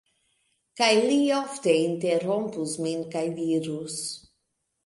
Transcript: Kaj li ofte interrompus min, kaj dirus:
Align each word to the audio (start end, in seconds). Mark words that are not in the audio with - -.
Kaj 0.79 0.87
li 1.11 1.17
ofte 1.41 1.75
interrompus 1.83 2.75
min, 2.87 3.07
kaj 3.15 3.25
dirus: 3.39 4.01